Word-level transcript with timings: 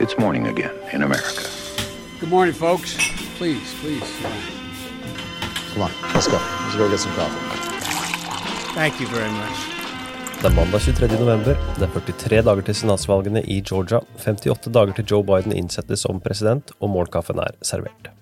It's 0.00 0.16
morning 0.16 0.46
again 0.46 0.70
in 0.92 1.02
America. 1.02 1.42
Good 2.20 2.30
morning, 2.30 2.54
folks. 2.54 2.94
Please, 3.36 3.74
please. 3.80 4.08
Come 5.74 5.82
on, 5.82 5.90
let's 6.14 6.28
go. 6.28 6.38
Let's 6.38 6.76
go 6.76 6.88
get 6.88 7.00
some 7.00 7.12
coffee. 7.14 7.40
Thank 8.74 9.00
you 9.00 9.08
very 9.08 9.30
much. 9.30 9.58
Det 10.40 10.46
er 10.46 10.54
mandag 10.54 10.80
23. 10.80 11.08
november. 11.20 11.58
Det 11.78 11.82
er 11.82 12.00
43 12.00 12.42
dager 12.42 12.62
til 12.62 12.74
senatsvalgene 12.74 13.42
i 13.42 13.58
Georgia. 13.60 14.00
58 14.18 14.70
dager 14.70 14.92
til 14.92 15.04
Joe 15.10 15.24
Biden 15.26 15.52
innsettes 15.52 16.06
som 16.06 16.20
president, 16.20 16.70
og 16.78 16.94
morgenkaffen 16.94 17.42
er 17.42 17.58
servert. 17.62 18.12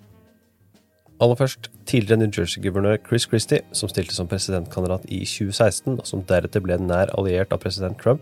Aller 1.21 1.35
først, 1.35 1.71
tidligere 1.87 2.19
New 2.21 2.29
Jersey-guvernør 2.39 2.97
Chris 3.09 3.23
Christie, 3.23 3.61
som 3.73 3.89
stilte 3.89 4.15
som 4.15 4.29
presidentkandidat 4.29 5.07
i 5.09 5.23
2016, 5.25 6.01
og 6.01 6.07
som 6.07 6.25
deretter 6.29 6.61
ble 6.61 6.77
nær 6.77 7.09
alliert 7.17 7.55
av 7.57 7.63
president 7.63 7.97
Trump, 8.03 8.21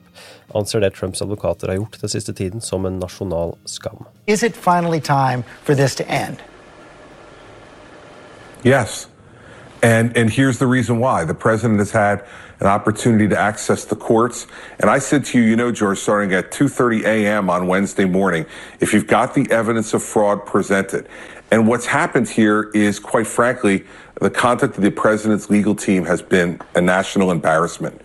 anser 0.54 0.84
det 0.84 0.92
Trumps 0.94 1.22
advokater 1.22 1.72
har 1.72 1.80
gjort 1.80 1.98
den 2.00 2.12
siste 2.12 2.32
tiden 2.32 2.62
som 2.62 2.86
en 2.86 3.00
nasjonal 3.02 3.56
skam. 3.66 4.06
Is 4.26 4.46
it 4.46 4.54
finally 4.54 5.00
time 5.00 5.42
for 5.64 5.74
this 5.74 5.94
to 5.98 6.06
end? 6.06 6.38
Yes. 8.64 9.08
And 9.84 10.16
and 10.16 10.30
here's 10.30 10.58
the 10.58 10.66
reason 10.66 10.98
why. 10.98 11.24
The 11.24 11.34
president 11.34 11.78
has 11.78 11.90
had 11.90 12.24
an 12.60 12.66
opportunity 12.66 13.28
to 13.28 13.38
access 13.38 13.84
the 13.84 13.94
courts. 13.94 14.46
And 14.80 14.88
I 14.88 14.98
said 14.98 15.26
to 15.26 15.38
you, 15.38 15.44
you 15.44 15.56
know, 15.56 15.70
George, 15.70 15.98
starting 15.98 16.32
at 16.32 16.50
2:30 16.50 17.04
a.m. 17.04 17.50
on 17.50 17.66
Wednesday 17.66 18.06
morning, 18.06 18.46
if 18.80 18.94
you've 18.94 19.06
got 19.06 19.34
the 19.34 19.46
evidence 19.50 19.92
of 19.92 20.02
fraud, 20.02 20.46
present 20.46 20.94
it. 20.94 21.06
And 21.50 21.68
what's 21.68 21.84
happened 21.84 22.30
here 22.30 22.70
is, 22.74 22.98
quite 22.98 23.26
frankly, 23.26 23.84
the 24.22 24.30
conduct 24.30 24.78
of 24.78 24.82
the 24.82 24.90
president's 24.90 25.50
legal 25.50 25.74
team 25.74 26.06
has 26.06 26.22
been 26.22 26.60
a 26.74 26.80
national 26.80 27.30
embarrassment. 27.30 28.00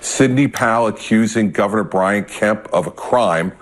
Sidney 0.00 0.48
Powell 0.48 0.86
accusing 0.86 1.50
Governor 1.50 1.84
Brian 1.84 2.24
Kemp 2.24 2.66
of 2.72 2.86
a 2.86 2.90
crime 2.90 3.52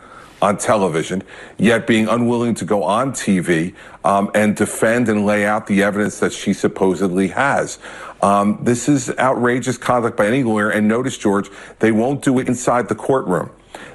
on 0.43 0.57
television, 0.59 1.23
yet 1.59 1.87
being 1.87 2.09
unwilling 2.09 2.55
to 2.55 2.65
go 2.65 2.83
on 2.83 3.13
TV 3.13 3.75
um, 4.05 4.31
and 4.35 4.57
defend 4.57 5.09
and 5.09 5.25
lay 5.25 5.47
out 5.47 5.67
the 5.67 5.83
evidence 5.83 6.21
that 6.21 6.33
she 6.33 6.53
supposedly 6.53 7.29
has. 7.29 7.79
Um, 8.23 8.59
this 8.63 8.89
is 8.89 9.11
outrageous 9.19 9.79
conduct 9.79 10.17
by 10.17 10.27
any 10.27 10.43
lawyer. 10.43 10.71
And 10.71 10.89
notice, 10.89 11.19
George, 11.19 11.51
they 11.79 11.93
won't 11.93 12.23
do 12.23 12.39
it 12.39 12.49
inside 12.49 12.89
the 12.89 12.95
courtroom. 12.95 13.51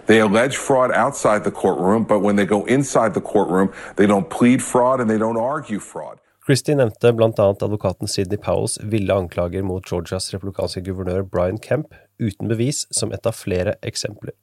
They 0.05 0.19
allege 0.19 0.57
fraud 0.57 0.91
outside 0.91 1.43
the 1.43 1.51
courtroom, 1.51 2.03
but 2.03 2.19
when 2.19 2.35
they 2.35 2.45
go 2.45 2.65
inside 2.65 3.13
the 3.13 3.21
courtroom, 3.21 3.71
they 3.95 4.05
don't 4.05 4.29
plead 4.29 4.61
fraud 4.61 4.99
and 4.99 5.09
they 5.09 5.17
don't 5.17 5.37
argue 5.37 5.79
fraud. 5.79 6.19
Christie 6.45 6.75
nevnte 6.75 7.11
bl.a. 7.13 7.29
advokaten 7.29 8.07
Sidney 8.07 8.37
Powells 8.37 8.77
ville 8.81 9.13
anklager 9.13 9.61
mot 9.63 9.85
Georgias 9.85 10.33
republikanske 10.33 10.81
guvernør 10.81 11.21
Brian 11.23 11.57
Kemp 11.57 11.93
uten 12.19 12.49
bevis 12.49 12.87
som 12.91 13.13
et 13.13 13.25
av 13.25 13.37
flere 13.37 13.75
eksempler. 13.85 14.33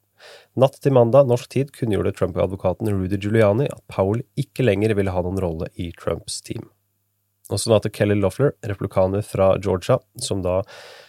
Natt 0.59 0.81
til 0.83 0.95
mandag 0.97 1.29
norsk 1.31 1.51
tid 1.55 1.71
kunngjorde 1.77 2.15
Trump-advokaten 2.17 2.91
Rudy 2.93 3.19
Giuliani 3.21 3.69
at 3.71 3.85
Powell 3.93 4.25
ikke 4.41 4.67
lenger 4.67 4.97
ville 4.99 5.15
ha 5.15 5.23
noen 5.25 5.41
rolle 5.43 5.71
i 5.77 5.91
Trumps 5.99 6.41
team. 6.45 6.69
Og 7.49 7.61
senator 7.63 7.93
Kelly 7.93 8.19
Loeffler, 8.19 8.53
replikaner 8.69 9.25
fra 9.25 9.55
Georgia, 9.65 9.97
som 10.21 10.43
da 10.45 10.61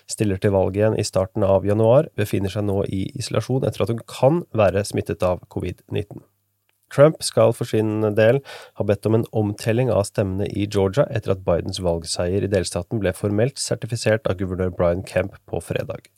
stiller 0.10 0.40
til 0.40 0.54
valg 0.56 0.78
igjen 0.78 0.96
i 0.96 1.06
starten 1.06 1.44
av 1.44 1.68
januar, 1.68 2.08
befinner 2.18 2.52
seg 2.54 2.66
nå 2.70 2.82
i 2.88 3.06
isolasjon 3.20 3.68
etter 3.68 3.84
at 3.84 3.92
hun 3.92 4.04
kan 4.08 4.44
være 4.56 4.86
smittet 4.88 5.26
av 5.26 5.44
covid-19. 5.52 6.24
Trump 6.94 7.24
skal 7.24 7.54
for 7.56 7.70
sin 7.70 8.04
del 8.18 8.42
ha 8.80 8.86
bedt 8.86 9.08
om 9.10 9.18
en 9.18 9.26
omtelling 9.42 9.92
av 9.94 10.06
stemmene 10.10 10.48
i 10.50 10.68
Georgia 10.68 11.06
etter 11.14 11.36
at 11.36 11.44
Bidens 11.48 11.82
valgseier 11.86 12.46
i 12.46 12.52
delstaten 12.52 13.02
ble 13.02 13.14
formelt 13.18 13.62
sertifisert 13.62 14.30
av 14.30 14.40
guvernør 14.42 14.74
Brian 14.76 15.04
Kemp 15.08 15.38
på 15.50 15.62
fredag. 15.64 16.10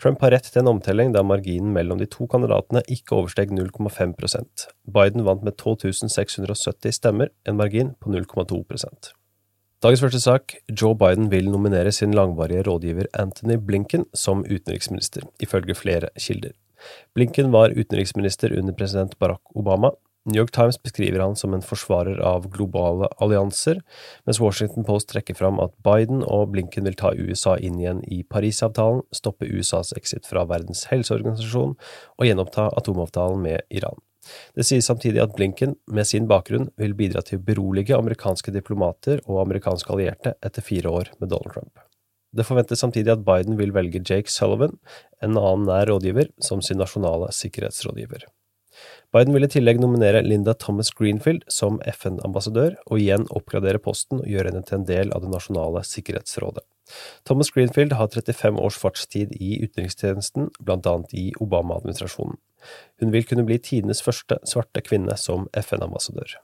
Trump 0.00 0.24
har 0.24 0.34
rett 0.34 0.50
til 0.50 0.64
en 0.64 0.72
omtelling 0.76 1.12
da 1.14 1.24
marginen 1.26 1.74
mellom 1.76 2.00
de 2.00 2.08
to 2.10 2.28
kandidatene 2.30 2.84
ikke 2.90 3.18
oversteg 3.20 3.52
0,5% 3.54 4.68
Biden 4.96 5.26
vant 5.28 5.44
med 5.44 5.58
12 5.60 6.08
670 6.08 6.96
stemmer, 6.98 7.30
en 7.44 7.60
margin 7.60 7.94
på 8.00 8.12
0,2% 8.12 9.14
Dagens 9.84 10.00
første 10.00 10.20
sak 10.22 10.54
Joe 10.80 10.96
Biden 10.96 11.26
vil 11.28 11.50
nominere 11.52 11.90
sin 11.92 12.14
langvarige 12.16 12.62
rådgiver 12.64 13.10
Anthony 13.20 13.58
Blinken 13.60 14.06
som 14.16 14.40
utenriksminister, 14.46 15.26
ifølge 15.44 15.74
flere 15.76 16.08
kilder. 16.16 16.54
Blinken 17.14 17.52
var 17.52 17.74
utenriksminister 17.76 18.54
under 18.58 18.72
president 18.72 19.18
Barack 19.18 19.42
Obama. 19.54 19.90
New 20.24 20.40
York 20.40 20.54
Times 20.56 20.82
beskriver 20.82 21.20
han 21.20 21.36
som 21.36 21.52
en 21.54 21.62
forsvarer 21.62 22.20
av 22.24 22.46
globale 22.48 23.10
allianser, 23.20 23.82
mens 24.24 24.40
Washington 24.40 24.86
Post 24.88 25.10
trekker 25.12 25.36
fram 25.36 25.58
at 25.60 25.74
Biden 25.84 26.22
og 26.24 26.54
Blinken 26.54 26.88
vil 26.88 26.96
ta 26.96 27.10
USA 27.12 27.58
inn 27.60 27.76
igjen 27.82 28.00
i 28.08 28.22
Parisavtalen, 28.24 29.02
stoppe 29.12 29.44
USAs 29.44 29.92
exit 29.98 30.24
fra 30.30 30.46
Verdens 30.48 30.86
helseorganisasjon 30.88 31.76
og 31.76 32.24
gjenoppta 32.24 32.70
atomavtalen 32.72 33.44
med 33.44 33.68
Iran. 33.68 34.00
Det 34.56 34.64
sies 34.64 34.86
samtidig 34.88 35.20
at 35.20 35.34
Blinken, 35.36 35.74
med 35.92 36.08
sin 36.08 36.28
bakgrunn, 36.30 36.70
vil 36.80 36.96
bidra 36.96 37.20
til 37.20 37.36
å 37.36 37.44
berolige 37.44 37.98
amerikanske 37.98 38.54
diplomater 38.54 39.20
og 39.26 39.42
amerikanske 39.42 39.92
allierte 39.92 40.32
etter 40.40 40.64
fire 40.64 40.88
år 40.88 41.10
med 41.18 41.34
Donald 41.34 41.52
Trump. 41.52 41.82
Det 42.34 42.46
forventes 42.48 42.80
samtidig 42.80 43.12
at 43.12 43.26
Biden 43.26 43.60
vil 43.60 43.74
velge 43.76 44.00
Jake 44.00 44.32
Sullivan, 44.32 44.78
en 45.20 45.36
annen 45.36 45.68
nær 45.68 45.86
rådgiver, 45.92 46.32
som 46.42 46.64
sin 46.64 46.80
nasjonale 46.80 47.28
sikkerhetsrådgiver. 47.36 48.24
Biden 49.14 49.36
vil 49.36 49.46
i 49.46 49.50
tillegg 49.50 49.80
nominere 49.82 50.22
Linda 50.26 50.54
Thomas 50.58 50.90
Greenfield 50.94 51.44
som 51.52 51.80
FN-ambassadør, 51.92 52.76
og 52.88 53.00
igjen 53.00 53.28
oppgradere 53.30 53.82
posten 53.82 54.22
og 54.22 54.30
gjøre 54.30 54.50
henne 54.50 54.64
til 54.66 54.80
en 54.80 54.88
del 54.88 55.12
av 55.14 55.24
Det 55.24 55.32
nasjonale 55.32 55.84
sikkerhetsrådet. 55.88 56.64
Thomas 57.24 57.50
Greenfield 57.54 57.94
har 57.96 58.10
35 58.12 58.58
års 58.60 58.78
fartstid 58.80 59.32
i 59.40 59.56
utenrikstjenesten, 59.64 60.50
annet 60.68 61.14
i 61.16 61.30
Obama-administrasjonen. 61.40 62.36
Hun 63.00 63.12
vil 63.12 63.24
kunne 63.28 63.44
bli 63.48 63.58
tidenes 63.60 64.02
første 64.04 64.38
svarte 64.48 64.84
kvinne 64.84 65.16
som 65.20 65.48
FN-ambassadør. 65.52 66.38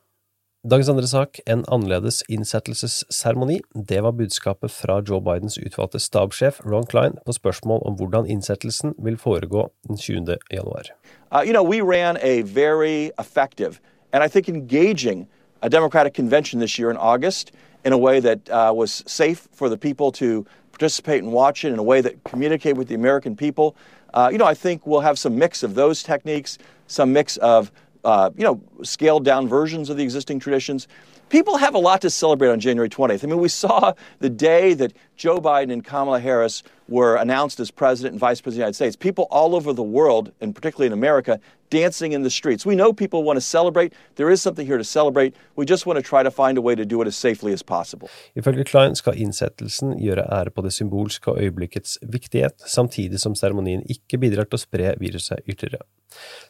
Dagens 0.69 0.89
andre 0.89 1.07
sak, 1.09 1.39
en 1.47 1.63
annerledes 1.73 2.19
innsettelsesseremoni, 2.29 3.63
det 3.89 4.03
var 4.05 4.13
budskapet 4.13 4.69
fra 4.71 4.99
Joe 5.09 5.23
Bidens 5.25 5.57
utvalgte 5.57 5.97
stabssjef 5.99 6.59
Ron 6.67 6.85
Klein 6.85 7.17
på 7.25 7.33
spørsmål 7.33 7.81
om 7.89 7.95
hvordan 7.97 8.29
innsettelsen 8.29 8.93
vil 9.01 9.17
foregå 9.17 9.71
den 9.89 9.97
20. 9.97 10.37
januar. 10.53 10.93
Uh, 11.33 11.41
you 11.41 11.53
know, 11.53 11.65
we 11.65 11.81
ran 11.81 12.19
a 12.21 12.43
very 12.43 13.11
effective 13.19 13.81
and 14.13 14.23
I 14.23 14.29
think 14.29 14.49
engaging 14.49 15.27
a 15.63 15.69
Democratic 15.71 16.13
convention 16.13 16.61
this 16.61 16.79
year 16.79 16.91
in 16.91 16.99
August 16.99 17.53
in 17.87 17.95
a 17.95 17.99
way 17.99 18.21
that 18.21 18.51
uh, 18.51 18.71
was 18.75 19.03
safe 19.07 19.49
for 19.55 19.71
the 19.71 19.79
people 19.79 20.13
to 20.13 20.45
participate 20.73 21.25
and 21.25 21.33
watch 21.33 21.65
it 21.65 21.73
in 21.73 21.79
a 21.79 21.83
way 21.83 22.03
that 22.03 22.23
communicate 22.25 22.77
with 22.77 22.89
the 22.89 22.95
American 22.95 23.35
people. 23.35 23.75
Uh, 24.13 24.29
you 24.31 24.37
know, 24.37 24.51
I 24.51 24.55
think 24.55 24.87
we'll 24.87 25.01
have 25.01 25.19
some 25.19 25.39
mix 25.39 25.63
of 25.63 25.75
those 25.75 26.03
techniques, 26.03 26.59
some 26.87 27.15
mix 27.15 27.39
of, 27.39 27.73
uh, 28.05 28.31
you 28.37 28.45
know, 28.45 28.61
scaled 28.83 29.25
down 29.25 29.49
versions 29.49 29.91
of 29.91 29.97
the 29.97 30.03
existing 30.03 30.39
traditions. 30.39 30.89
People 31.29 31.59
have 31.59 31.75
a 31.75 31.79
lot 31.79 32.01
to 32.01 32.11
celebrate 32.11 32.49
on 32.49 32.59
January 32.59 32.89
20th. 32.89 33.23
I 33.23 33.27
mean, 33.27 33.39
we 33.39 33.49
saw 33.65 33.93
the 34.19 34.31
day 34.31 34.75
that 34.75 34.93
Joe 35.17 35.41
Biden 35.41 35.73
and 35.73 35.85
Kamala 35.85 36.21
Harris 36.21 36.63
were 36.89 37.17
announced 37.17 37.61
as 37.61 37.71
president 37.71 38.15
and 38.15 38.21
vice 38.21 38.41
president 38.41 38.47
of 38.47 38.55
the 38.55 38.59
United 38.59 38.75
States. 38.75 38.97
People 38.97 39.29
all 39.31 39.55
over 39.55 39.73
the 39.73 39.83
world, 39.83 40.33
and 40.41 40.55
particularly 40.55 40.87
in 40.89 40.93
America, 40.93 41.39
dancing 41.71 42.13
in 42.13 42.23
the 42.23 42.31
streets. 42.31 42.67
We 42.67 42.75
know 42.75 42.93
people 42.93 43.23
want 43.23 43.37
to 43.37 43.41
celebrate. 43.41 43.93
There 44.17 44.31
is 44.31 44.43
something 44.43 44.67
here 44.67 44.79
to 44.79 44.85
celebrate. 44.85 45.35
We 45.57 45.65
just 45.65 45.87
want 45.87 45.99
to 45.99 46.03
try 46.03 46.23
to 46.23 46.31
find 46.31 46.59
a 46.59 46.61
way 46.61 46.75
to 46.75 46.85
do 46.85 47.01
it 47.03 47.07
as 47.07 47.17
safely 47.17 47.53
as 47.53 47.63
possible. 47.63 48.09
Ifølge 48.35 48.65
Klein 48.65 48.95
skal 48.95 49.15
innsettelsen 49.17 49.95
gjøre 49.99 50.27
ære 50.33 50.51
på 50.51 50.63
det 50.63 50.73
symbolske 50.73 51.31
og 51.31 51.43
øyeblikkets 51.43 51.99
viktighet, 52.03 52.59
samtidig 52.67 53.21
som 53.21 53.35
seremonien 53.35 53.83
ikke 53.89 54.19
bidrar 54.19 54.51
til 54.51 54.59
å 54.59 54.65
spre 54.67 54.95
viruset 55.01 55.39
ytterligere. 55.47 55.87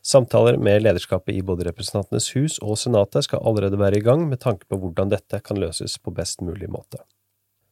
Samtaler 0.03 0.57
med 0.57 0.81
lederskapet 0.87 1.37
i 1.37 1.40
både 1.47 1.67
Representantenes 1.69 2.31
hus 2.37 2.59
og 2.65 2.79
Senatet 2.81 3.27
skal 3.27 3.43
allerede 3.47 3.79
være 3.81 4.01
i 4.01 4.05
gang 4.05 4.27
med 4.29 4.43
tanke 4.43 4.69
på 4.69 4.79
hvordan 4.81 5.13
dette 5.13 5.41
kan 5.45 5.61
løses 5.61 5.99
på 5.99 6.15
best 6.15 6.45
mulig 6.45 6.71
måte. 6.71 7.03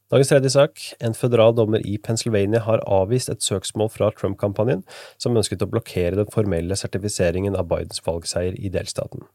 Dagens 0.09 0.31
tredje 0.31 0.51
sak. 0.55 0.81
En 1.05 1.13
føderal 1.13 1.53
dommer 1.57 1.83
i 1.85 1.99
Pennsylvania 2.01 2.63
har 2.65 2.81
avvist 2.89 3.29
et 3.29 3.45
søksmål 3.45 3.91
fra 3.93 4.09
Trump-kampanjen, 4.17 4.81
som 5.21 5.37
ønsket 5.37 5.65
å 5.67 5.69
blokkere 5.69 6.17
den 6.17 6.31
formelle 6.33 6.79
sertifiseringen 6.81 7.59
av 7.59 7.69
Bidens 7.69 8.01
valgseier 8.07 8.57
i 8.57 8.73
delstaten. 8.73 9.27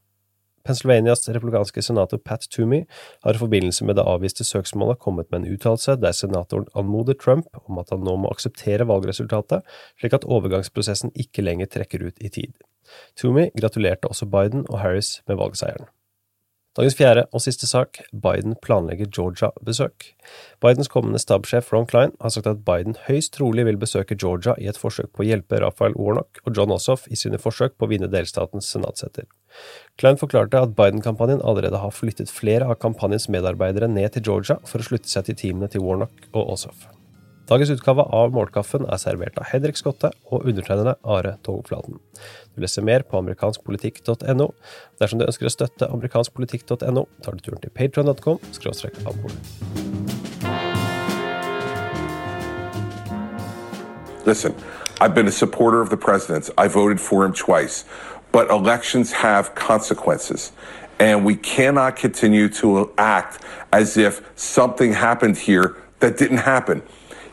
Pennsylvanias 0.65 1.27
republikanske 1.29 1.81
senator 1.83 2.17
Pat 2.17 2.47
Toomey 2.49 2.85
har 3.21 3.35
i 3.35 3.41
forbindelse 3.41 3.85
med 3.85 3.99
det 3.99 4.07
avviste 4.07 4.47
søksmålet 4.47 5.01
kommet 5.03 5.29
med 5.29 5.43
en 5.43 5.53
uttalelse 5.53 5.97
der 5.99 6.15
senatoren 6.15 6.69
anmoder 6.73 7.19
Trump 7.19 7.51
om 7.67 7.81
at 7.81 7.91
han 7.91 8.05
nå 8.07 8.15
må 8.23 8.31
akseptere 8.31 8.87
valgresultatet, 8.87 9.61
slik 9.99 10.15
at 10.15 10.25
overgangsprosessen 10.25 11.11
ikke 11.19 11.43
lenger 11.43 11.69
trekker 11.69 12.07
ut 12.07 12.23
i 12.23 12.31
tid. 12.31 12.55
Toomey 13.19 13.51
gratulerte 13.59 14.11
også 14.11 14.29
Biden 14.29 14.65
og 14.69 14.79
Harris 14.83 15.19
med 15.27 15.39
valgseieren. 15.41 15.91
Dagens 16.73 16.95
fjerde 16.97 17.27
og 17.29 17.41
siste 17.43 17.67
sak, 17.69 17.99
Biden 18.17 18.55
planlegger 18.63 19.05
Georgia-besøk. 19.13 20.07
Bidens 20.63 20.89
kommende 20.89 21.19
stabssjef 21.21 21.67
Ron 21.69 21.85
Klein 21.85 22.15
har 22.17 22.33
sagt 22.33 22.49
at 22.49 22.63
Biden 22.65 22.97
høyst 23.05 23.35
trolig 23.35 23.67
vil 23.67 23.77
besøke 23.77 24.17
Georgia 24.17 24.55
i 24.57 24.65
et 24.71 24.79
forsøk 24.81 25.11
på 25.13 25.21
å 25.21 25.27
hjelpe 25.27 25.59
Raphael 25.61 25.93
Warnock 25.99 26.41
og 26.47 26.57
John 26.57 26.73
Ossoff 26.73 27.05
i 27.13 27.19
sine 27.19 27.37
forsøk 27.37 27.77
på 27.77 27.85
å 27.85 27.91
vinne 27.93 28.09
delstatens 28.09 28.71
senatsseter. 28.73 29.29
Klein 30.01 30.17
forklarte 30.17 30.63
at 30.65 30.73
Biden-kampanjen 30.79 31.45
allerede 31.45 31.77
har 31.77 31.93
flyttet 31.93 32.33
flere 32.33 32.65
av 32.65 32.81
kampanjens 32.81 33.29
medarbeidere 33.29 33.91
ned 33.91 34.09
til 34.17 34.25
Georgia 34.31 34.57
for 34.65 34.81
å 34.81 34.89
slutte 34.89 35.13
seg 35.13 35.29
til 35.29 35.37
teamene 35.45 35.69
til 35.69 35.85
Warnock 35.85 36.25
og 36.33 36.55
Ossoff. 36.57 36.87
Dagens 37.43 37.69
utgave 37.69 38.01
av 38.07 38.31
Målkaffen 38.31 38.85
er 38.87 38.99
servert 39.01 39.35
av 39.35 39.49
Hedrik 39.49 39.75
Skotte 39.75 40.13
og 40.31 40.45
undertegnede 40.47 40.93
Are 41.03 41.33
Togflaten. 41.43 41.97
Du 42.55 42.61
leser 42.63 42.85
mer 42.87 43.03
på 43.03 43.19
amerikanskpolitikk.no. 43.19 44.47
Dersom 45.03 45.19
du 45.19 45.25
ønsker 45.25 45.49
å 45.49 45.51
støtte 45.51 45.89
amerikanskpolitikk.no, 45.91 47.03
tar 47.25 47.35
du 47.35 47.43
turen 47.43 47.59
til 47.59 47.73
patron.com. 47.75 48.39
Listen, 54.25 54.55
I've 55.01 55.13
been 55.13 55.27
a 55.27 55.31
supporter 55.31 55.81
of 55.81 55.89
the 55.89 55.97
president. 55.97 56.49
I 56.57 56.69
voted 56.69 57.01
for 57.01 57.25
him 57.25 57.33
twice. 57.33 57.83
But 58.31 58.49
elections 58.49 59.11
have 59.11 59.53
consequences. 59.53 60.53
And 60.97 61.25
we 61.25 61.35
cannot 61.35 61.97
continue 61.97 62.47
to 62.61 62.93
act 62.97 63.43
as 63.73 63.97
if 63.97 64.21
something 64.35 64.93
happened 64.93 65.37
here 65.37 65.75
that 65.99 66.17
didn't 66.17 66.37
happen. 66.37 66.81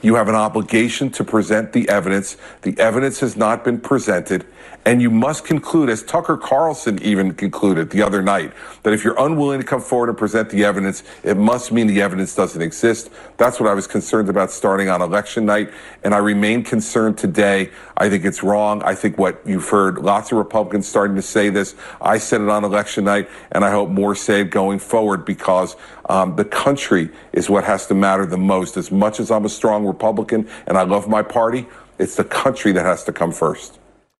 You 0.02 0.14
have 0.14 0.29
an 0.29 0.35
obligation 0.35 1.11
to 1.11 1.25
present 1.25 1.73
the 1.73 1.88
evidence. 1.88 2.37
The 2.62 2.79
evidence 2.79 3.20
has 3.20 3.37
not 3.37 3.64
been 3.64 3.81
presented. 3.81 4.47
And 4.87 5.02
you 5.02 5.11
must 5.11 5.44
conclude, 5.44 5.91
as 5.91 6.02
Tucker 6.02 6.38
Carlson 6.38 7.02
even 7.02 7.35
concluded 7.35 7.91
the 7.91 8.00
other 8.00 8.23
night, 8.23 8.55
that 8.82 8.94
if 8.94 9.05
you're 9.05 9.19
unwilling 9.19 9.61
to 9.61 9.67
come 9.67 9.82
forward 9.82 10.08
and 10.08 10.17
present 10.17 10.49
the 10.49 10.64
evidence, 10.64 11.02
it 11.23 11.37
must 11.37 11.70
mean 11.70 11.87
the 11.87 12.00
evidence 12.00 12.35
doesn't 12.35 12.62
exist. 12.62 13.11
That's 13.37 13.61
what 13.61 13.69
I 13.69 13.75
was 13.75 13.87
concerned 13.87 14.31
about 14.31 14.50
starting 14.50 14.88
on 14.88 15.02
election 15.02 15.44
night. 15.44 15.70
And 16.03 16.14
I 16.14 16.19
remain 16.19 16.64
concerned 16.64 17.19
today. 17.19 17.70
I 17.99 18.08
think 18.08 18.25
it's 18.25 18.43
wrong. 18.43 18.82
I 18.82 18.94
think 18.94 19.19
what 19.19 19.43
you've 19.44 19.69
heard 19.69 19.99
lots 19.99 20.32
of 20.32 20.38
Republicans 20.38 20.88
starting 20.88 21.17
to 21.17 21.23
say 21.23 21.50
this. 21.50 21.75
I 22.00 22.17
said 22.17 22.41
it 22.41 22.49
on 22.49 22.64
election 22.64 23.05
night, 23.05 23.29
and 23.53 23.67
I 23.67 23.70
hope 23.70 23.91
more 23.91 24.14
say 24.14 24.41
it 24.41 24.50
going 24.50 24.79
forward 24.79 25.26
because 25.26 25.76
um, 26.08 26.37
the 26.37 26.44
country 26.44 27.11
is 27.35 27.50
what 27.50 27.64
has 27.64 27.87
to 27.88 27.94
matter 27.94 28.25
the 28.25 28.38
most. 28.38 28.79
As 28.79 28.91
much 28.91 29.20
as 29.20 29.31
I'm 29.31 29.44
a 29.44 29.49
strong 29.50 29.85
Republican 29.90 30.48
and 30.66 30.78
I 30.78 30.82
love 30.82 31.08
my 31.08 31.22
party, 31.22 31.66
it's 31.98 32.16
the 32.16 32.25
country 32.25 32.72
that 32.72 32.87
has 32.87 33.04
to 33.04 33.12
come 33.12 33.32
first. 33.32 33.80